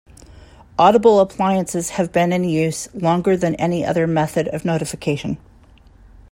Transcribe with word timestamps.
Audible 0.79 1.19
appliances 1.19 1.89
have 1.91 2.11
been 2.11 2.33
in 2.33 2.43
use 2.43 2.91
longer 2.95 3.37
than 3.37 3.53
any 3.57 3.85
other 3.85 4.07
method 4.07 4.47
of 4.47 4.65
notification. 4.65 5.37